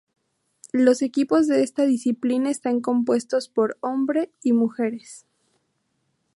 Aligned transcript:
Los 0.73 1.03
equipos 1.03 1.45
de 1.45 1.61
esta 1.61 1.85
disciplina 1.85 2.49
están 2.49 2.81
compuestos 2.81 3.49
por 3.49 3.77
hombre 3.81 4.31
y 4.41 4.51
mujeres. 4.51 5.27